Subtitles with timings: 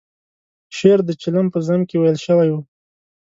[0.77, 2.55] شعر د چلم په ذم کې ویل شوی و.